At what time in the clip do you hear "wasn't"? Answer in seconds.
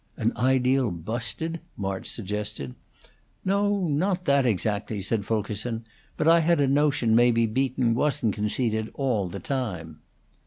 7.93-8.33